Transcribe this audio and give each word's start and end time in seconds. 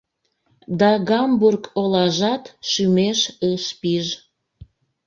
Да 0.79 0.91
Гамбург 1.09 1.63
олажат 1.81 2.43
шӱмеш 2.69 3.19
ыш 3.51 3.65
пиж! 3.79 4.07